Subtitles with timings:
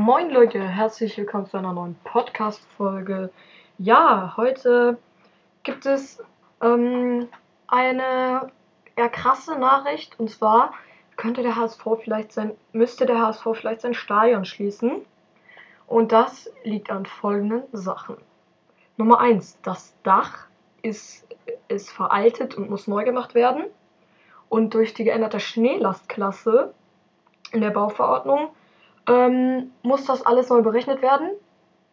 [0.00, 3.30] Moin Leute, herzlich willkommen zu einer neuen Podcast-Folge.
[3.78, 4.96] Ja, heute
[5.64, 6.22] gibt es
[6.62, 7.26] ähm,
[7.66, 8.52] eine
[8.94, 10.72] eher krasse Nachricht und zwar
[11.16, 15.04] könnte der HSV vielleicht sein, müsste der HSV vielleicht sein Stadion schließen.
[15.88, 18.18] Und das liegt an folgenden Sachen.
[18.98, 20.46] Nummer 1, das Dach
[20.80, 21.26] ist,
[21.66, 23.64] ist veraltet und muss neu gemacht werden.
[24.48, 26.72] Und durch die geänderte Schneelastklasse
[27.50, 28.50] in der Bauverordnung
[29.08, 31.30] ähm, muss das alles neu berechnet werden.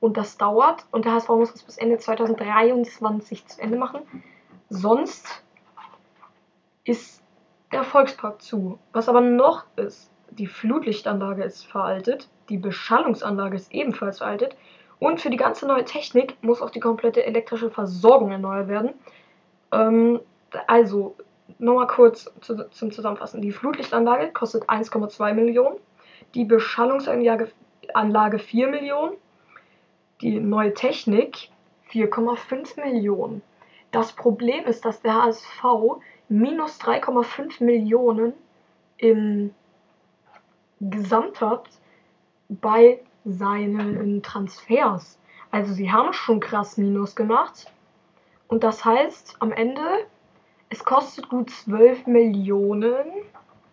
[0.00, 0.84] Und das dauert.
[0.90, 4.02] Und der HSV muss das bis Ende 2023 zu Ende machen.
[4.68, 5.42] Sonst
[6.84, 7.22] ist
[7.72, 8.78] der Volkspark zu.
[8.92, 14.56] Was aber noch ist, die Flutlichtanlage ist veraltet, die Beschallungsanlage ist ebenfalls veraltet
[14.98, 18.94] und für die ganze neue Technik muss auch die komplette elektrische Versorgung erneuert werden.
[19.72, 20.20] Ähm,
[20.66, 21.16] also,
[21.58, 23.42] nochmal kurz zu, zum Zusammenfassen.
[23.42, 25.76] Die Flutlichtanlage kostet 1,2 Millionen,
[26.36, 27.50] die Beschallungsanlage
[27.94, 29.16] Anlage 4 Millionen,
[30.20, 31.50] die neue Technik
[31.90, 33.42] 4,5 Millionen.
[33.90, 35.64] Das Problem ist, dass der HSV
[36.28, 38.34] minus 3,5 Millionen
[38.98, 39.54] im
[40.80, 41.68] Gesamt hat
[42.48, 45.18] bei seinen Transfers.
[45.50, 47.72] Also sie haben schon krass Minus gemacht.
[48.48, 49.80] Und das heißt, am Ende,
[50.68, 53.06] es kostet gut 12 Millionen,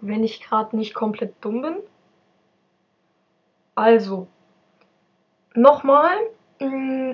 [0.00, 1.76] wenn ich gerade nicht komplett dumm bin.
[3.80, 4.26] Also,
[5.54, 6.14] nochmal,
[6.58, 7.12] mm,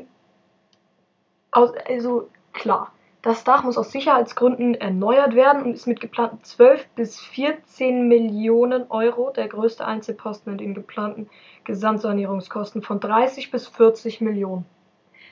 [1.52, 2.90] also klar,
[3.22, 8.90] das Dach muss aus Sicherheitsgründen erneuert werden und ist mit geplanten 12 bis 14 Millionen
[8.90, 11.30] Euro der größte Einzelposten in den geplanten
[11.62, 14.66] Gesamtsanierungskosten von 30 bis 40 Millionen.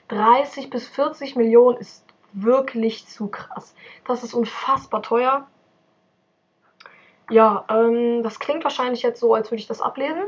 [0.06, 3.74] 30 bis 40 Millionen ist wirklich zu krass.
[4.06, 5.48] Das ist unfassbar teuer.
[7.28, 10.22] Ja, ähm, das klingt wahrscheinlich jetzt so, als würde ich das ablesen.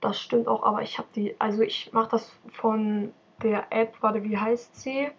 [0.00, 4.22] Das stimmt auch, aber ich habe die, also ich mache das von der App, warte,
[4.22, 5.10] wie heißt sie?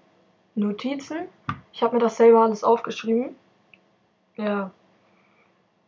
[0.56, 1.28] Notizen.
[1.72, 3.36] Ich habe mir das selber alles aufgeschrieben.
[4.36, 4.72] Ja.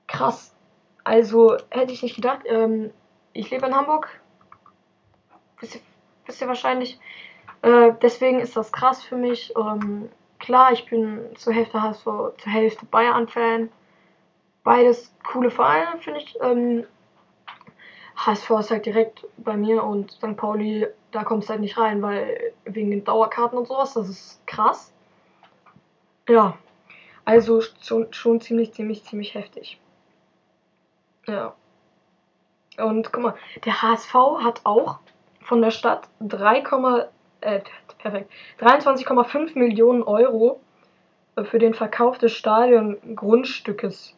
[0.08, 0.54] Krass.
[1.04, 2.42] Also hätte ich nicht gedacht.
[2.46, 2.92] Ähm,
[3.34, 4.22] ich lebe in Hamburg.
[5.60, 5.82] Wisst ihr,
[6.26, 7.00] wisst ihr wahrscheinlich.
[7.62, 9.54] Äh, deswegen ist das krass für mich.
[9.56, 13.70] Ähm, klar, ich bin zur Hälfte HSV, zur Hälfte Bayern-Fan.
[14.64, 16.38] Beides coole Vereine, finde ich.
[16.42, 16.86] Ähm,
[18.26, 20.38] HSV ist halt direkt bei mir und St.
[20.38, 24.48] Pauli, da kommt es halt nicht rein, weil wegen den Dauerkarten und sowas, das ist
[24.48, 24.94] krass.
[26.28, 26.58] Ja,
[27.26, 29.80] also schon, schon ziemlich, ziemlich, ziemlich heftig.
[31.28, 31.54] Ja.
[32.78, 35.00] Und guck mal, der HSV hat auch
[35.44, 36.64] von der Stadt 3,
[37.42, 37.62] äh,
[37.98, 40.60] perfekt, 23,5 Millionen Euro
[41.44, 44.16] für den Verkauf des Stadiongrundstückes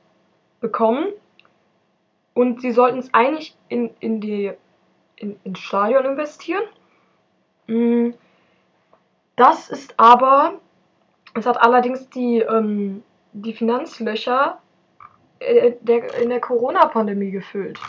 [0.60, 1.08] bekommen.
[2.34, 4.52] Und sie sollten es eigentlich in, in die,
[5.18, 6.64] in, ins Stadion investieren.
[7.68, 8.12] Mm,
[9.36, 10.60] das ist aber,
[11.34, 14.60] es hat allerdings die, ähm, die Finanzlöcher
[15.40, 17.80] äh, der, in der Corona-Pandemie gefüllt.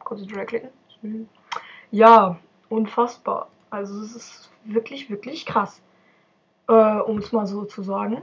[0.00, 0.70] Kurz klicken.
[1.90, 3.48] Ja, unfassbar.
[3.70, 5.80] Also es ist wirklich, wirklich krass.
[6.68, 8.22] Äh, um es mal so zu sagen.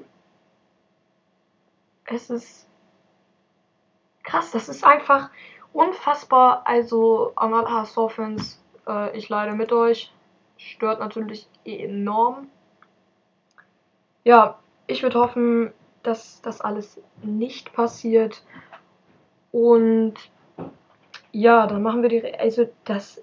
[2.06, 2.68] Es ist
[4.34, 4.52] krass.
[4.52, 5.30] Das ist einfach
[5.72, 6.64] unfassbar.
[6.66, 10.12] Also, an alle HSV-Fans, äh, ich leide mit euch.
[10.58, 12.48] Stört natürlich enorm.
[14.24, 18.44] Ja, ich würde hoffen, dass das alles nicht passiert.
[19.52, 20.16] Und
[21.32, 22.36] ja, dann machen wir die.
[22.40, 23.22] Also, das.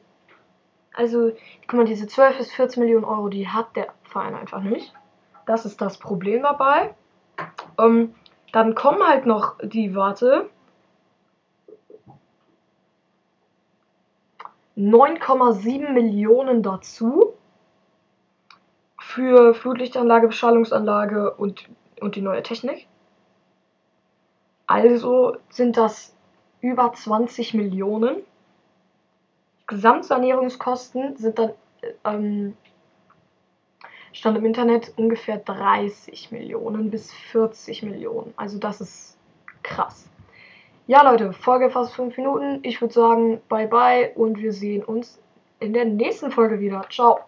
[0.95, 1.33] Also,
[1.67, 4.93] guck mal, diese 12 bis 14 Millionen Euro, die hat der Verein einfach nicht.
[5.47, 6.95] Das ist das Problem dabei.
[7.79, 8.15] Ähm,
[8.53, 10.51] dann kommen halt noch die, warte,
[14.81, 17.35] 9,7 Millionen dazu
[18.99, 21.69] für Flutlichtanlage, Beschallungsanlage und,
[22.01, 22.87] und die neue Technik.
[24.67, 26.15] Also sind das
[26.61, 28.23] über 20 Millionen.
[29.67, 31.53] Gesamtsanierungskosten sind dann,
[32.05, 32.57] ähm,
[34.13, 38.33] stand im Internet, ungefähr 30 Millionen bis 40 Millionen.
[38.37, 39.19] Also das ist
[39.63, 40.09] krass.
[40.91, 42.59] Ja, Leute, Folge fast 5 Minuten.
[42.65, 45.21] Ich würde sagen, bye bye und wir sehen uns
[45.61, 46.85] in der nächsten Folge wieder.
[46.91, 47.21] Ciao.